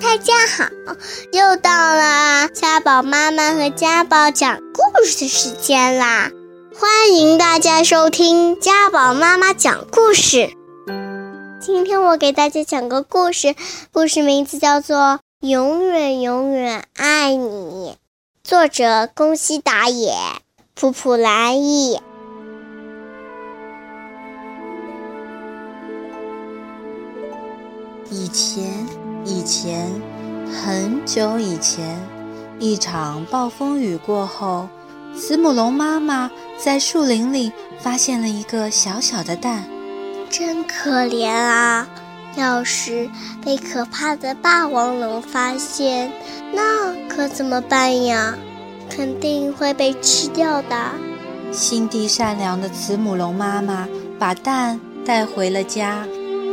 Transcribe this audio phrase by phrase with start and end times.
[0.00, 0.68] 大家好，
[1.32, 6.30] 又到了家宝妈妈和家宝讲故事的时间啦！
[6.78, 10.50] 欢迎大家收听家宝妈妈讲故事。
[11.60, 13.54] 今天我给大家讲个故事，
[13.90, 14.96] 故事名字叫做
[15.40, 17.94] 《永远永远爱你》，
[18.44, 20.12] 作者宫西达也，
[20.74, 22.00] 普普兰译。
[28.08, 28.86] 以前，
[29.28, 29.90] 以前，
[30.52, 31.98] 很久以前，
[32.60, 34.68] 一场暴风雨过后，
[35.16, 37.50] 慈母龙妈妈在树林里
[37.80, 39.64] 发现了一个小小的蛋。
[40.30, 41.88] 真可怜啊！
[42.36, 43.10] 要是
[43.44, 46.12] 被可怕的霸王龙发现，
[46.52, 48.32] 那可怎么办呀？
[48.88, 50.76] 肯定会被吃掉的。
[51.50, 53.88] 心地善良的慈母龙妈妈
[54.20, 56.06] 把蛋带回了家。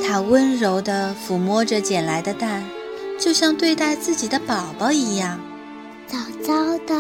[0.06, 2.62] 它温柔地抚摸着捡来的蛋，
[3.18, 5.40] 就像对待自己的宝宝一样。
[6.06, 6.54] 早早
[6.86, 6.94] 的，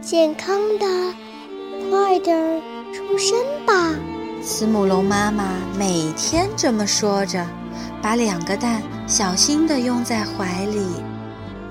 [0.00, 0.86] 健康的，
[1.88, 2.60] 快点儿
[2.92, 3.94] 出生吧！
[4.42, 7.46] 慈母龙妈妈每天这么说着，
[8.02, 10.84] 把两个蛋小心地拥在怀里。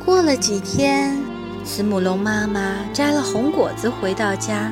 [0.05, 1.15] 过了几天，
[1.65, 4.71] 慈母龙妈妈摘了红果子回到家，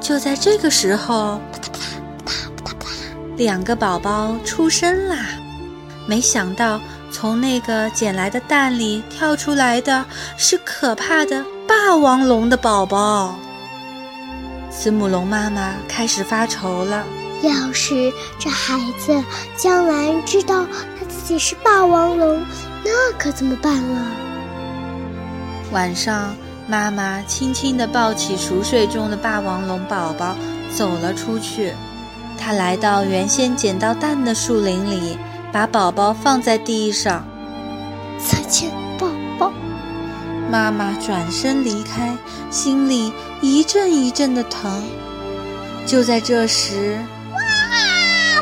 [0.00, 1.38] 就在这个时候。
[3.36, 5.16] 两个宝宝出生啦！
[6.06, 10.04] 没想到从那个捡来的蛋里跳出来的
[10.36, 13.34] 是可怕的霸王龙的宝宝。
[14.70, 17.04] 慈母龙妈妈开始发愁了：
[17.42, 19.20] 要是这孩子
[19.56, 20.64] 将来知道
[20.98, 22.40] 他自己是霸王龙，
[22.84, 24.06] 那可怎么办啊？
[25.72, 26.36] 晚上，
[26.68, 30.36] 妈妈轻轻地抱起熟睡中的霸王龙宝宝，
[30.72, 31.72] 走了出去。
[32.44, 35.16] 他来到原先捡到蛋的树林里，
[35.50, 37.24] 把宝宝放在地上。
[38.18, 39.50] 再见，宝宝。
[40.50, 42.14] 妈妈转身离开，
[42.50, 44.70] 心里一阵一阵的疼。
[45.86, 46.98] 就在这时，
[47.32, 47.38] 哇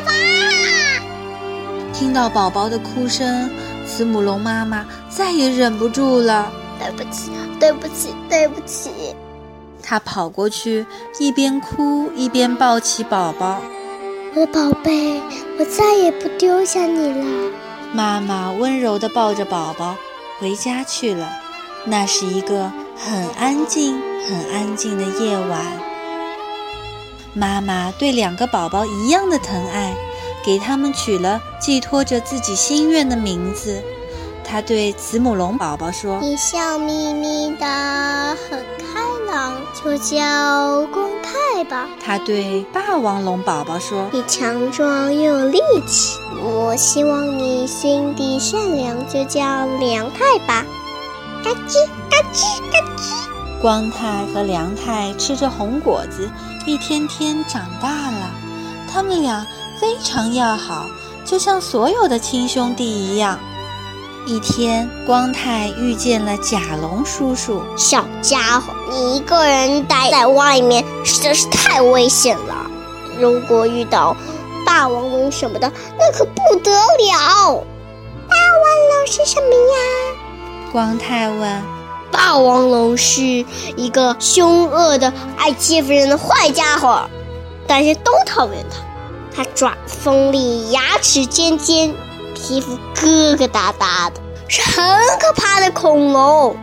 [0.05, 0.11] 哇！
[1.93, 3.49] 听到宝宝的哭声，
[3.87, 6.51] 慈母龙妈妈再也忍不住了。
[6.77, 9.15] 对不起，对不起，对不起。
[9.81, 10.85] 她跑过去，
[11.19, 13.61] 一边哭一边抱起宝宝。
[14.35, 15.21] 我的宝贝，
[15.59, 17.51] 我再也不丢下你了。
[17.93, 19.95] 妈妈温柔地抱着宝宝
[20.39, 21.29] 回家去了。
[21.85, 23.93] 那是一个很安静、
[24.27, 25.61] 很安静的夜晚。
[27.35, 29.93] 妈妈对两个宝宝一样的疼爱，
[30.43, 33.83] 给他们取了寄托着自己心愿的名字。
[34.43, 37.65] 她对慈母龙宝宝说：“你笑眯眯的，
[38.49, 50.65] 很开朗，就叫光太吧。”他对霸王龙宝宝说：“你强壮又有力气，我希望你心地善良，就叫梁太吧。”
[51.43, 53.13] 嘎吱嘎吱嘎吱。
[53.61, 56.29] 光太和梁太吃着红果子，
[56.65, 58.29] 一天天长大了。
[58.91, 59.47] 他们俩
[59.79, 60.85] 非常要好，
[61.25, 63.39] 就像所有的亲兄弟一样。
[64.25, 67.61] 一天，光太遇见了甲龙叔叔。
[67.75, 72.71] 小家伙，你一个人待在外面实在是太危险了。
[73.19, 74.15] 如果遇到
[74.65, 75.69] 霸王龙什么的，
[75.99, 77.65] 那可不得了。
[78.29, 79.77] 霸王龙是什么呀？
[80.71, 81.61] 光太问。
[82.09, 83.21] 霸王龙是
[83.75, 87.09] 一个凶恶的、爱欺负人的坏家伙，
[87.67, 88.77] 大家都讨厌他。
[89.35, 91.93] 他爪锋利，牙齿尖尖。
[92.45, 94.85] 皮肤疙疙瘩瘩的，是很
[95.17, 96.53] 可怕的恐龙。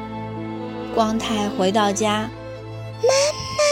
[0.95, 2.29] 光太回到家，
[3.03, 3.09] 妈
[3.57, 3.63] 妈，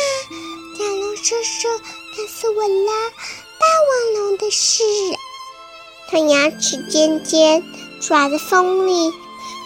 [0.79, 1.69] 甲龙叔叔
[2.17, 2.91] 告诉我了
[3.61, 4.83] 霸王龙的事。
[6.11, 7.63] 它牙齿尖尖，
[8.01, 9.11] 爪子锋利，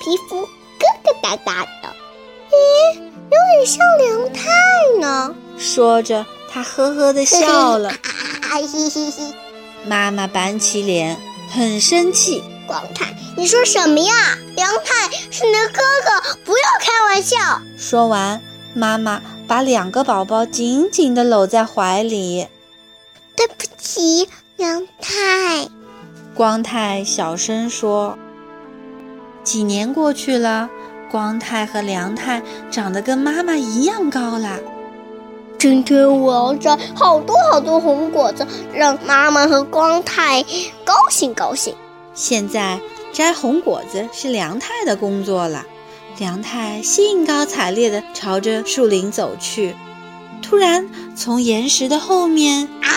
[0.03, 1.95] 皮肤疙疙瘩瘩的。
[2.51, 2.97] 咦，
[3.31, 4.43] 有点像梁太
[5.01, 5.33] 呢。
[5.57, 7.93] 说着，他呵呵的笑了。
[9.87, 11.17] 妈妈板起脸。
[11.55, 14.13] 很生气，光太，你说什么呀？
[14.57, 17.61] 梁太是你的哥哥，不要开玩笑。
[17.77, 18.41] 说完，
[18.73, 22.49] 妈妈把两个宝宝紧紧地搂在怀里。
[23.37, 25.69] 对不起，梁太。
[26.35, 28.17] 光太小声说。
[29.45, 30.71] 几年过去了，
[31.11, 34.59] 光太和梁太长得跟妈妈一样高了。
[35.63, 38.45] 今天我要摘好多好多红果子，
[38.75, 40.43] 让妈妈和光太
[40.85, 41.73] 高兴高兴。
[42.15, 42.81] 现在
[43.13, 45.65] 摘红果子是梁太的工作了。
[46.19, 49.77] 梁太兴高采烈地朝着树林走去。
[50.43, 52.91] 突然，从岩石的后面，嗷！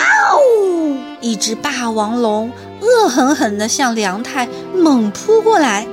[1.20, 5.86] 一只霸王龙恶狠狠地向梁太猛扑过来。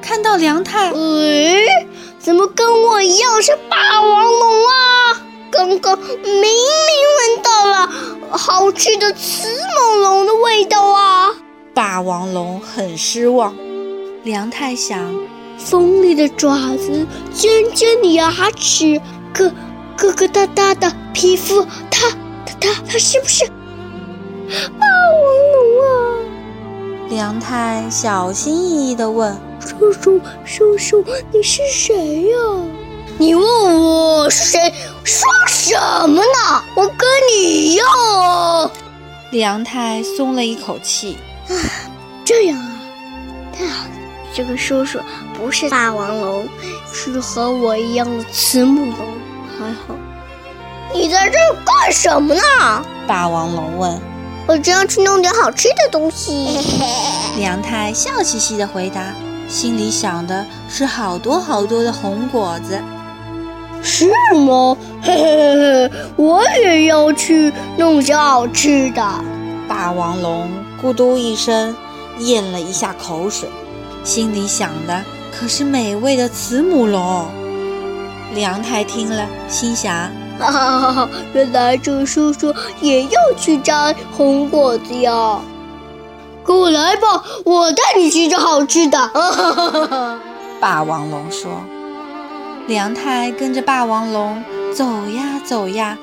[0.00, 1.66] 看到梁太，诶，
[2.18, 5.09] 怎么跟我一样是霸王龙啊？
[5.60, 6.40] 刚刚明明
[7.18, 7.92] 闻到了
[8.30, 11.28] 好吃的慈母龙的味道啊！
[11.74, 13.54] 霸王龙很失望。
[14.22, 15.14] 梁太想，
[15.58, 18.98] 锋利的爪子，尖尖的牙齿，
[19.34, 19.52] 疙
[19.98, 22.08] 疙疙瘩瘩的皮肤，它
[22.46, 25.20] 它它它是不是霸王
[25.52, 25.90] 龙啊？
[27.10, 32.38] 梁太小心翼翼地问：“叔叔，叔叔，你是谁呀？
[33.20, 33.44] 你问
[33.82, 34.74] 我是谁？
[35.04, 35.76] 说什
[36.08, 36.64] 么呢？
[36.74, 38.70] 我跟你一样哦。”
[39.30, 41.18] 梁太松了一口气。
[41.50, 41.52] 啊，
[42.24, 42.80] 这样啊，
[43.52, 43.90] 太好了！
[44.34, 44.98] 这个叔叔
[45.34, 46.48] 不是霸王龙，
[46.94, 49.06] 是和我一样的慈母龙，
[49.58, 49.94] 还好。
[50.94, 52.40] 你在这儿干什么呢？
[53.06, 54.00] 霸王龙问。
[54.46, 56.58] 我正要去弄点好吃的东西。
[57.36, 59.12] 梁太笑嘻嘻的回答，
[59.46, 62.82] 心里想的是好多好多的红果子。
[63.82, 64.76] 是吗？
[65.02, 69.02] 嘿嘿嘿嘿，我也要去弄些好吃的。
[69.68, 70.48] 霸王龙
[70.82, 71.74] 咕嘟一声
[72.18, 73.48] 咽了一下口水，
[74.04, 77.26] 心里想的可是美味的慈母龙。
[78.34, 80.10] 梁太听了，心想。
[80.38, 80.92] 哈哈哈！
[80.92, 81.08] 哈！
[81.34, 85.38] 原来这叔叔也要去摘红果子呀！
[86.44, 88.98] 跟我来吧，我带你去吃好吃的。
[88.98, 90.18] 哈哈哈哈！
[90.58, 91.50] 霸王龙说。
[92.70, 95.98] 梁太跟着霸王龙走呀走呀，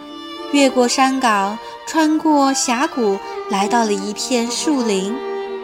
[0.52, 3.18] 越过山岗，穿过峡谷，
[3.50, 5.16] 来到了一片树林。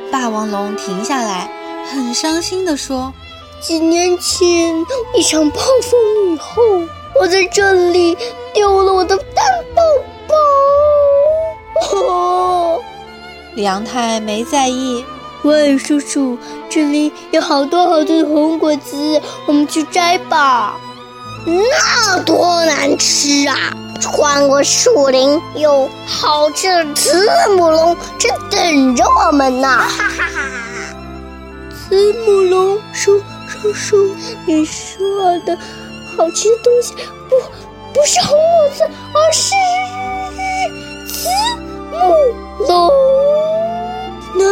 [0.10, 1.50] 霸王龙停下来，
[1.92, 3.14] 很伤心地说
[3.60, 4.80] ：“几年前
[5.14, 6.64] 一场暴风雨后。”
[7.20, 8.18] 我在这里
[8.54, 9.46] 丢了我的蛋
[9.76, 9.82] 宝
[11.92, 12.00] 宝。
[12.08, 12.82] 哦
[13.56, 15.04] 梁太没在意。
[15.44, 16.38] 喂，叔叔，
[16.70, 20.78] 这里有好多好多的红果子，我们去摘吧。
[21.46, 23.56] 那多难吃啊！
[24.00, 29.68] 穿过树林，有好吃的慈母龙正等着我们呢。
[29.68, 30.42] 哈哈哈！
[31.90, 35.00] 慈母龙，叔叔叔，你说
[35.46, 35.58] 的。
[36.16, 36.94] 好吃的东西
[37.28, 37.36] 不
[37.92, 39.56] 不是红果子，而是
[41.12, 41.28] 慈
[41.92, 41.98] 母
[42.68, 42.72] 龙。
[44.36, 44.44] 那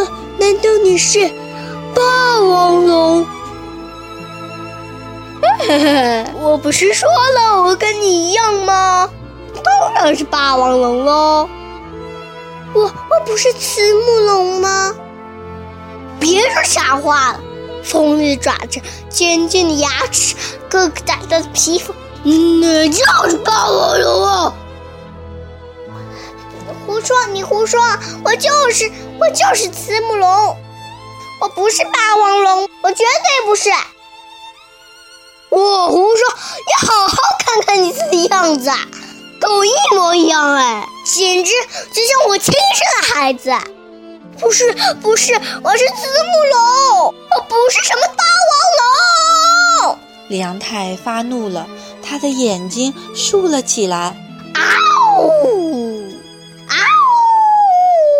[0.44, 1.30] 难道你是
[1.94, 2.02] 霸
[2.40, 3.11] 王龙？
[6.40, 9.08] 我不是说了我跟你一样吗？
[9.62, 11.48] 当然是霸王龙喽。
[12.74, 14.94] 我我不是慈母龙吗？
[16.18, 17.40] 别说瞎话了。
[17.82, 20.36] 锋利的爪子，尖尖的牙齿，
[20.70, 21.92] 疙疙瘩瘩的皮肤，
[22.22, 24.54] 你就是霸王龙啊！
[26.86, 27.80] 胡说，你胡说！
[28.24, 30.56] 我就是我就是慈母龙，
[31.40, 33.68] 我不是霸王龙，我绝对不是！
[35.52, 36.24] 我胡说！
[36.66, 38.78] 你好好看看你自己样子啊，
[39.38, 41.52] 跟我一模一样哎，简直
[41.92, 43.52] 就像我亲生的孩子！
[44.40, 44.72] 不是
[45.02, 46.32] 不是，我是慈母
[46.96, 48.24] 龙，我不是什么霸
[49.84, 49.98] 王龙。
[50.28, 51.66] 梁太发怒了，
[52.02, 54.16] 他的眼睛竖了起来。
[54.54, 56.08] 嗷呜！
[56.66, 56.74] 嗷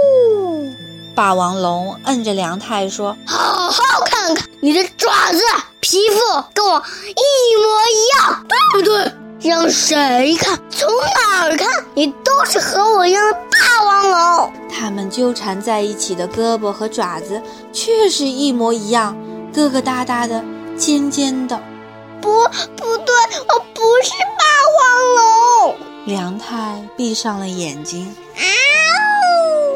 [0.04, 0.70] 呜！
[1.14, 3.16] 霸王龙摁着梁太说
[4.32, 5.42] ：“看看你的爪子、
[5.80, 6.16] 皮肤，
[6.54, 9.12] 跟我一模一样，对不对？
[9.50, 10.58] 让谁看？
[10.70, 11.68] 从哪儿看？
[11.94, 19.16] 你都是和我一样的霸王龙。”它们纠缠在一起的胳膊和爪子确实一模一样，
[19.52, 20.42] 疙疙瘩瘩的，
[20.76, 21.60] 尖尖的。
[22.20, 22.44] 不，
[22.76, 23.14] 不对，
[23.48, 24.44] 我不是霸
[24.78, 25.76] 王龙。
[26.06, 28.14] 梁太闭上了眼睛。
[28.36, 28.40] 啊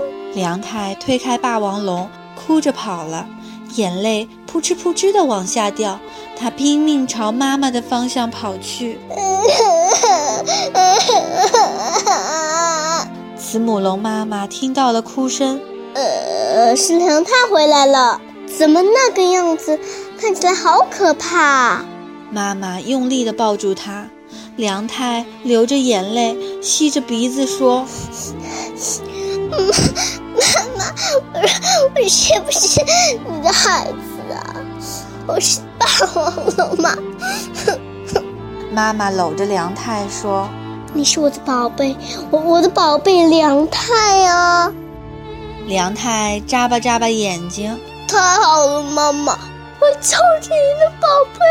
[0.00, 0.34] 呜！
[0.34, 3.26] 梁太推开霸王龙，哭着跑了，
[3.74, 5.98] 眼泪扑哧扑哧的往下掉。
[6.38, 8.98] 他拼命朝妈妈的方向跑去。
[13.38, 15.60] 慈母龙妈妈听到了哭声，
[15.94, 18.20] 呃，是梁太回来了，
[18.58, 19.78] 怎么那个样子，
[20.20, 21.84] 看起来好可怕。
[22.30, 24.06] 妈妈用力地抱住他，
[24.56, 27.86] 梁太流着眼泪，吸着鼻子说
[31.32, 31.40] ：“我
[31.94, 32.80] 我是不是
[33.28, 34.56] 你的孩子啊？
[35.26, 36.96] 我是霸王龙吗？”
[38.72, 40.48] 妈妈搂着梁太说。
[40.92, 41.94] 你是我的宝贝，
[42.30, 44.72] 我我的宝贝梁太呀！
[45.66, 49.38] 梁太眨巴眨巴眼睛，太好了，妈妈，
[49.78, 51.06] 我就是你的宝
[51.38, 51.44] 贝。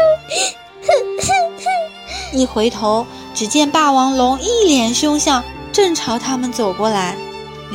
[2.31, 7.15] 一回头，只见霸王龙一脸凶相，正朝他们走过来。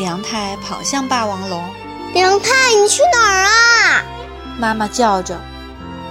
[0.00, 1.62] 梁太跑向霸王龙，
[2.14, 4.02] 梁太，你去哪儿啊？
[4.59, 5.38] 妈妈叫着。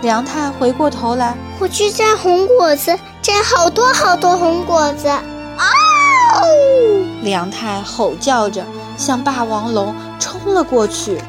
[0.03, 5.07] 梁太回过头来，我去摘红果子，摘好多好多红果子。
[5.07, 5.23] 啊！
[7.23, 8.63] 梁太吼叫着
[8.95, 11.19] 向霸王龙冲了过去。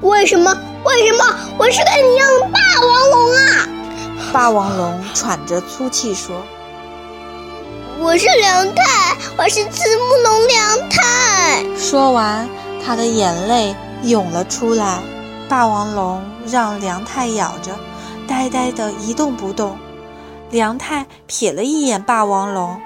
[0.00, 0.52] 为什么？
[0.82, 1.24] 为什么？
[1.56, 3.68] 我是跟你一样的霸王龙啊！
[4.32, 6.34] 霸王龙喘着粗气说
[8.04, 12.46] ：“我是梁太，我是慈母龙梁太。”说完，
[12.84, 14.98] 他的眼泪涌了出来。
[15.48, 17.74] 霸王龙让梁太咬着，
[18.28, 19.78] 呆呆的一动不动。
[20.50, 22.78] 梁太瞥了一眼霸王龙，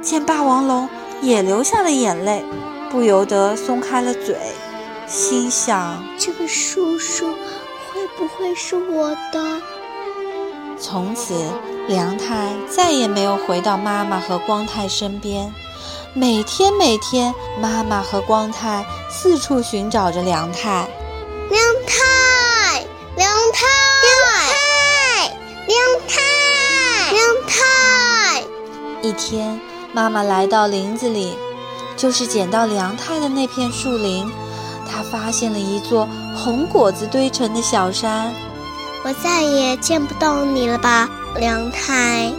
[0.00, 0.88] 见霸王龙
[1.20, 2.42] 也流下了眼泪，
[2.90, 4.34] 不由得松开了嘴，
[5.06, 9.60] 心想：这个叔叔会不会是我的？
[10.80, 11.34] 从此，
[11.88, 15.52] 梁太再也没有回到妈妈和光太身边。
[16.14, 20.88] 每天每天，妈妈和光太四处寻找着梁太。
[21.50, 22.84] 梁太，
[23.16, 23.66] 梁太，
[24.02, 25.34] 梁太，
[25.66, 26.20] 梁太。
[27.12, 28.42] 梁太
[29.02, 29.60] 一天，
[29.92, 31.36] 妈妈来到林子里，
[31.96, 34.30] 就是捡到梁太的那片树林。
[34.88, 38.32] 她发现了一座红果子堆成的小山。
[39.04, 42.32] 我再也见不到你了吧，梁太？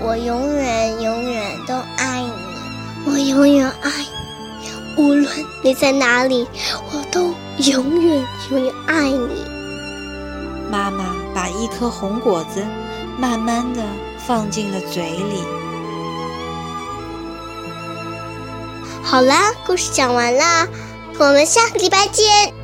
[0.00, 5.28] 我永远永远都爱你，我永远爱你，无论
[5.62, 6.46] 你在哪里，
[6.92, 7.34] 我都。
[7.58, 9.44] 永远永远爱你。
[10.68, 12.66] 妈妈把一颗红果子
[13.16, 13.80] 慢慢的
[14.18, 15.44] 放进了嘴里。
[19.04, 20.66] 好啦，故事讲完啦，
[21.16, 22.63] 我们下个礼拜见。